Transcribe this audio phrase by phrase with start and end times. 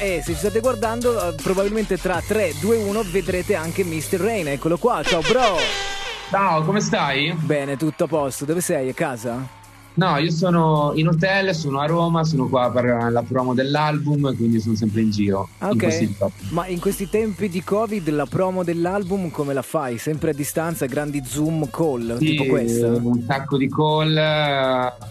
[0.00, 4.18] e se ci state guardando eh, probabilmente tra 3, 2, 1 vedrete anche Mr.
[4.18, 4.48] Rain.
[4.48, 5.56] Eccolo qua, ciao bro!
[6.30, 7.32] Ciao, come stai?
[7.34, 8.46] Bene, tutto a posto.
[8.46, 8.88] Dove sei?
[8.88, 9.58] A casa?
[9.92, 14.60] No, io sono in hotel, sono a Roma, sono qua per la promo dell'album, quindi
[14.60, 15.48] sono sempre in giro.
[15.58, 15.82] Ah, ok.
[16.00, 16.14] In
[16.50, 19.98] Ma in questi tempi di Covid la promo dell'album come la fai?
[19.98, 22.86] Sempre a distanza, grandi zoom call, sì, tipo questa?
[22.86, 24.14] Un sacco di call,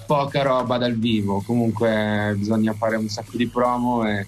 [0.07, 1.43] poca roba dal vivo.
[1.45, 4.25] Comunque bisogna fare un sacco di promo e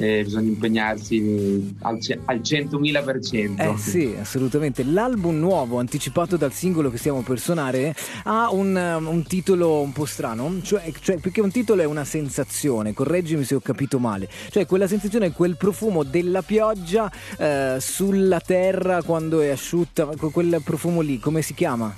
[0.00, 3.60] eh, bisogna impegnarsi al, al 100.000%.
[3.60, 4.82] Eh sì, assolutamente.
[4.82, 7.94] L'album nuovo, anticipato dal singolo che stiamo per suonare,
[8.24, 12.04] ha un, um, un titolo un po' strano, cioè, cioè, perché un titolo è una
[12.04, 18.40] sensazione, correggimi se ho capito male, cioè quella sensazione, quel profumo della pioggia eh, sulla
[18.40, 21.94] terra quando è asciutta, quel profumo lì, come si chiama?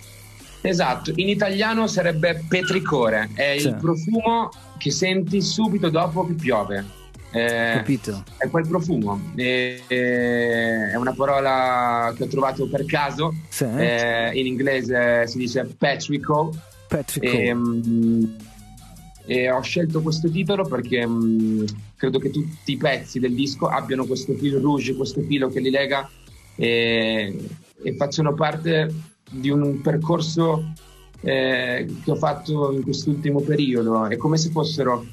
[0.64, 3.68] Esatto, in italiano sarebbe petricore, è sì.
[3.68, 7.00] il profumo che senti subito dopo che piove.
[7.32, 8.24] Eh, Capito.
[8.36, 9.32] È quel profumo.
[9.34, 13.34] Eh, è una parola che ho trovato per caso.
[13.48, 13.64] Sì.
[13.64, 16.54] Eh, in inglese si dice petrico.
[16.86, 17.26] Petrico.
[17.26, 18.36] E, um,
[19.24, 21.64] e ho scelto questo titolo perché um,
[21.96, 25.70] credo che tutti i pezzi del disco abbiano questo filo rouge, questo filo che li
[25.70, 26.08] lega
[26.56, 27.38] e,
[27.82, 28.92] e facciano parte
[29.30, 30.72] di un percorso
[31.22, 34.06] eh, che ho fatto in quest'ultimo periodo.
[34.06, 35.06] È come se fossero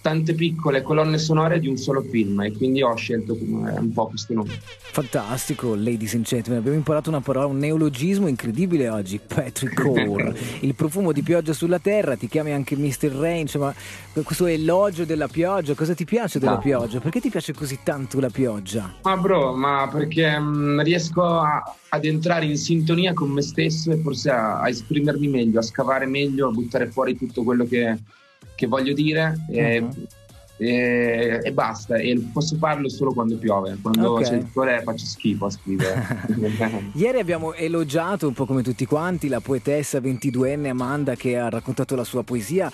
[0.00, 4.34] tante piccole colonne sonore di un solo film e quindi ho scelto un po' questo
[4.34, 4.58] nome.
[4.92, 10.74] Fantastico, ladies and gentlemen, abbiamo imparato una parola, un neologismo incredibile oggi, Patrick Core, il
[10.74, 13.10] profumo di pioggia sulla terra, ti chiami anche Mr.
[13.12, 13.72] Rain, insomma,
[14.24, 16.58] questo elogio della pioggia, cosa ti piace della ah.
[16.58, 16.98] pioggia?
[16.98, 18.96] Perché ti piace così tanto la pioggia?
[19.02, 23.96] Ma bro, ma perché mm, riesco a, ad entrare in sintonia con me stesso e
[23.98, 27.96] forse a, a esprimermi meglio, a scavare meglio, a buttare fuori tutto quello che
[28.60, 30.06] che voglio dire uh-huh.
[30.60, 31.96] E, e, basta.
[31.96, 33.78] E posso farlo solo quando piove.
[33.80, 34.24] Quando okay.
[34.24, 36.04] c'è il sole faccio schifo a scrivere.
[36.94, 41.94] Ieri abbiamo elogiato un po' come tutti quanti la poetessa 22enne Amanda che ha raccontato
[41.96, 42.70] la sua poesia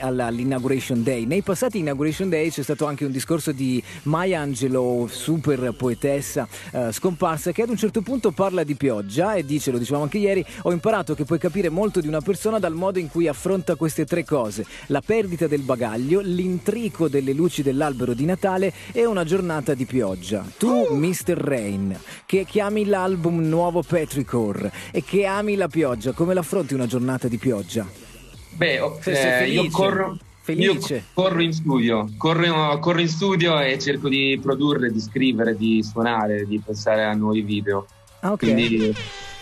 [0.00, 1.24] all'inauguration day.
[1.24, 6.92] Nei passati inauguration day c'è stato anche un discorso di Maya Angelou super poetessa eh,
[6.92, 10.44] scomparsa che ad un certo punto parla di pioggia e dice lo dicevamo anche ieri
[10.62, 14.04] ho imparato che puoi capire molto di una persona dal modo in cui affronta queste
[14.04, 19.24] tre cose la perdita perdita del bagaglio, l'intrico delle luci dell'albero di Natale e una
[19.24, 20.44] giornata di pioggia.
[20.58, 21.36] Tu, Mr.
[21.36, 27.28] Rain, che chiami l'album nuovo Petrichor e che ami la pioggia, come l'affronti una giornata
[27.28, 27.86] di pioggia?
[28.50, 30.18] Beh, oh, eh, io corro...
[30.42, 30.94] Felice.
[30.94, 35.82] Io corro in studio, corro, corro in studio e cerco di produrre, di scrivere, di
[35.82, 37.86] suonare, di pensare a nuovi video.
[38.20, 38.38] Ah, ok.
[38.38, 38.94] Quindi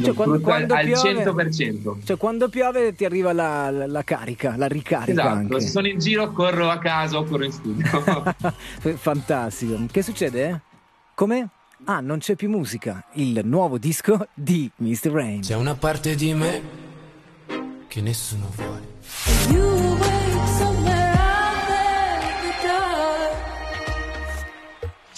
[0.02, 2.04] cioè, quando, quando al piove, 100%.
[2.04, 5.10] Cioè, quando piove ti arriva la, la, la carica, la ricarica.
[5.10, 5.60] Esatto, anche.
[5.60, 7.84] se sono in giro corro a casa o corro in studio.
[8.96, 9.86] Fantastico.
[9.90, 10.60] Che succede?
[11.14, 11.48] Come?
[11.84, 13.04] Ah, non c'è più musica.
[13.14, 15.10] Il nuovo disco di Mr.
[15.10, 15.40] Rain.
[15.40, 16.62] C'è una parte di me
[17.88, 20.07] che nessuno vuole.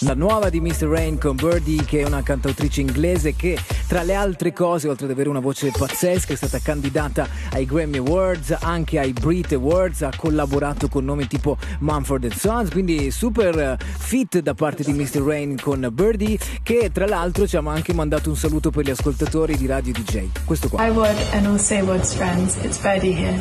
[0.03, 0.87] La nuova di Mr.
[0.87, 3.55] Rain con Birdie, che è una cantautrice inglese che,
[3.87, 7.97] tra le altre cose, oltre ad avere una voce pazzesca, è stata candidata ai Grammy
[7.97, 13.77] Awards, anche ai Brit Awards, ha collaborato con nomi tipo Mumford Sons, quindi super eh,
[13.77, 15.21] fit da parte di Mr.
[15.21, 19.55] Rain con Birdie, che tra l'altro ci ha anche mandato un saluto per gli ascoltatori
[19.55, 20.29] di Radio DJ.
[20.45, 20.83] Questo qua.
[20.83, 23.39] Hi Word and all say words friends, it's Birdie here.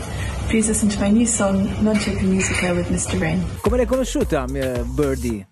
[0.48, 3.18] Please listen to my new song, Non c'è più musica with Mr.
[3.18, 3.42] Rain.
[3.62, 5.49] Come l'hai conosciuta, uh, Birdie?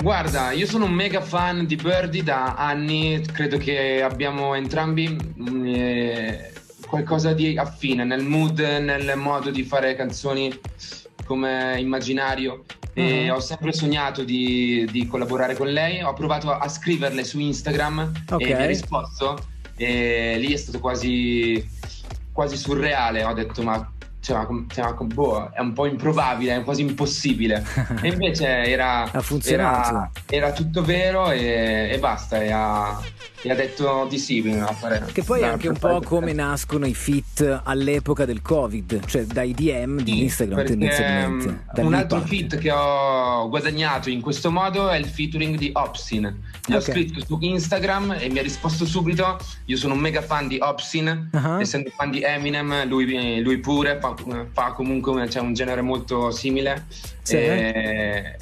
[0.00, 5.66] Guarda, io sono un mega fan di Birdie da anni, credo che abbiamo entrambi mm,
[5.66, 6.52] eh,
[6.86, 10.56] qualcosa di affine nel mood, nel modo di fare canzoni
[11.24, 12.64] come immaginario.
[12.94, 13.32] Uh-huh.
[13.32, 18.50] ho sempre sognato di, di, collaborare con lei, ho provato a scriverle su Instagram okay.
[18.50, 19.38] e mi ha risposto
[19.76, 21.64] e lì è stato quasi,
[22.32, 27.64] quasi surreale, ho detto ma cioè, cioè, boh, è un po' improbabile, è quasi impossibile.
[28.02, 29.10] E invece era,
[29.44, 32.42] era, era tutto vero e, e basta.
[32.42, 33.00] E ha,
[33.40, 34.44] e ha, detto di sì.
[34.60, 39.06] A fare, che poi è anche un po' come nascono i fit all'epoca del Covid,
[39.06, 41.64] cioè dai DM di sì, Instagram tendenzialmente.
[41.76, 42.34] Un altro parte.
[42.34, 46.22] fit che ho guadagnato in questo modo è il featuring di Opsin.
[46.66, 46.76] Gli okay.
[46.76, 49.38] ho scritto su Instagram e mi ha risposto subito.
[49.66, 51.60] Io sono un mega fan di Opsin, uh-huh.
[51.60, 54.14] essendo fan di Eminem, lui, lui pure fa,
[54.52, 56.84] fa comunque c'è un genere molto simile.
[57.22, 57.36] Sì.
[57.36, 58.36] E,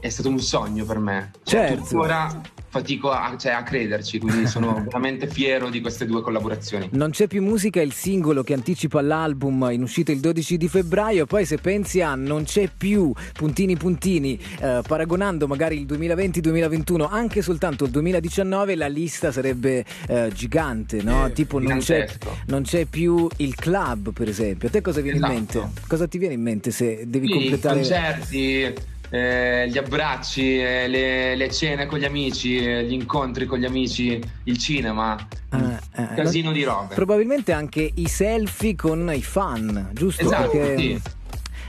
[0.00, 1.30] è stato un sogno per me.
[1.42, 1.82] Cioè, certo.
[1.84, 6.88] Tuttora fatico a, cioè, a crederci, quindi sono veramente fiero di queste due collaborazioni.
[6.92, 10.68] Non c'è più musica, è il singolo che anticipa l'album in uscita il 12 di
[10.68, 17.08] febbraio, poi se pensi a non c'è più puntini puntini, eh, paragonando magari il 2020-2021
[17.10, 21.26] anche soltanto il 2019, la lista sarebbe eh, gigante, no?
[21.26, 22.08] Eh, tipo non c'è,
[22.46, 24.68] non c'è, più il club per esempio.
[24.68, 25.32] A te cosa viene esatto.
[25.32, 25.80] in mente?
[25.88, 27.74] Cosa ti viene in mente se devi sì, completare...
[27.80, 33.58] Concerti eh, gli abbracci, eh, le, le, cene con gli amici, eh, gli incontri con
[33.58, 35.16] gli amici, il cinema,
[35.50, 35.80] ah,
[36.14, 36.94] casino di robe.
[36.94, 40.22] Probabilmente anche i selfie con i fan, giusto?
[40.22, 40.76] Esatto, Perché...
[40.78, 41.18] sì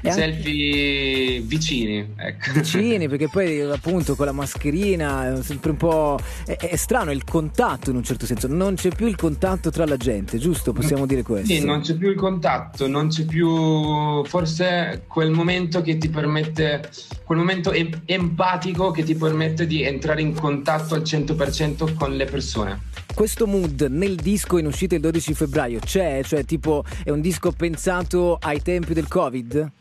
[0.10, 0.22] anche...
[0.22, 2.14] selfie vicini.
[2.16, 2.52] Ecco.
[2.54, 6.20] Vicini, perché poi appunto con la mascherina è sempre un po'.
[6.46, 8.48] È, è, strano il contatto in un certo senso.
[8.48, 10.74] Non c'è più il contatto tra la gente, giusto?
[10.74, 11.54] Possiamo dire questo?
[11.54, 16.90] Sì, non c'è più il contatto, non c'è più forse quel momento che ti permette,
[17.24, 22.26] quel momento em- empatico che ti permette di entrare in contatto al 100% con le
[22.26, 22.90] persone.
[23.14, 26.22] Questo mood nel disco in uscita il 12 febbraio c'è?
[26.24, 29.72] Cioè, tipo, è un disco pensato ai tempi del Covid?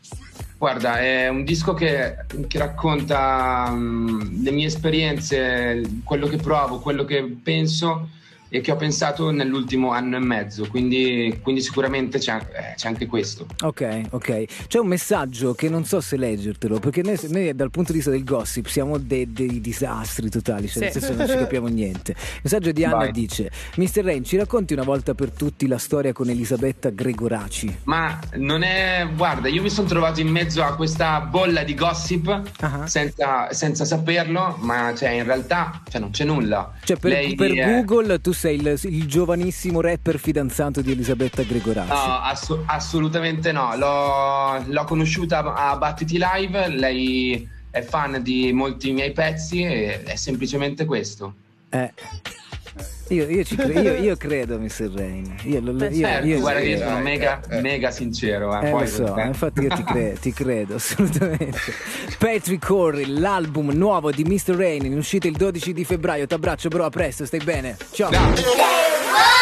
[0.57, 2.17] Guarda, è un disco che,
[2.47, 8.09] che racconta um, le mie esperienze, quello che provo, quello che penso
[8.53, 13.05] e che ho pensato nell'ultimo anno e mezzo, quindi, quindi sicuramente c'è, eh, c'è, anche
[13.05, 13.45] questo.
[13.61, 14.67] Ok, ok.
[14.67, 18.11] C'è un messaggio che non so se leggertelo, perché noi, noi dal punto di vista
[18.11, 20.79] del gossip siamo dei, dei disastri totali, cioè sì.
[20.79, 22.11] nel senso non ci capiamo niente.
[22.11, 23.11] Il messaggio di Anna Vai.
[23.13, 24.03] dice, Mr.
[24.03, 27.77] Rain, ci racconti una volta per tutti la storia con Elisabetta Gregoraci?
[27.83, 29.07] Ma non è...
[29.15, 32.27] guarda, io mi sono trovato in mezzo a questa bolla di gossip
[32.59, 32.85] uh-huh.
[32.85, 36.73] senza, senza, saperlo, ma cioè, in realtà cioè, non c'è nulla.
[36.83, 37.81] Cioè per, Lei per è...
[37.81, 41.89] Google tu sei il, il, giovanissimo rapper fidanzato di Elisabetta Gregoracci.
[41.89, 43.75] No, ass- assolutamente no.
[43.75, 50.15] L'ho, l'ho conosciuta a Battiti Live, lei è fan di molti miei pezzi e è
[50.15, 51.35] semplicemente questo.
[51.69, 51.93] Eh.
[53.09, 54.89] Io, io, cre- io, io, credo, Mr.
[54.93, 55.35] Rain.
[55.43, 57.61] Io, lo, io, certo, io, guarda che io sono mega, eh, eh.
[57.61, 58.57] mega sincero.
[58.61, 59.25] Eh, eh lo so, eh.
[59.25, 61.59] infatti io ti, cre- ti, credo assolutamente.
[62.17, 64.55] Patrick Corry, l'album nuovo di Mr.
[64.55, 66.25] Rain, in uscita il 12 di febbraio.
[66.25, 66.85] Ti abbraccio, bro.
[66.85, 67.75] A presto, stai bene.
[67.91, 68.09] Ciao.
[68.11, 69.39] No.